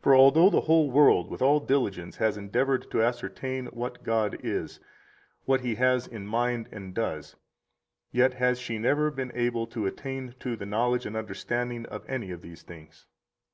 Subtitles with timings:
[0.00, 4.80] For although the whole world with all diligence has endeavored to ascertain what God is,
[5.44, 7.36] what He has in mind and does,
[8.10, 12.30] yet has she never been able to attain to [the knowledge and understanding of] any
[12.30, 13.04] of these things.